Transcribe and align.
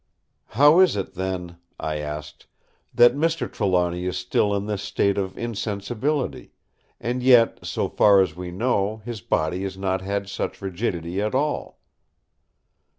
"How 0.57 0.79
is 0.79 0.95
it, 0.95 1.13
then," 1.13 1.57
I 1.79 1.97
asked, 1.97 2.47
"that 2.91 3.15
Mr. 3.15 3.47
Trelawny 3.47 4.07
is 4.07 4.17
still 4.17 4.55
in 4.55 4.65
this 4.65 4.81
state 4.81 5.15
of 5.15 5.37
insensibility; 5.37 6.53
and 6.99 7.21
yet, 7.21 7.63
so 7.63 7.87
far 7.87 8.19
as 8.19 8.35
we 8.35 8.49
know, 8.49 9.03
his 9.05 9.21
body 9.21 9.61
has 9.61 9.77
not 9.77 10.01
had 10.01 10.27
such 10.27 10.59
rigidity 10.59 11.21
at 11.21 11.35
all?" 11.35 11.77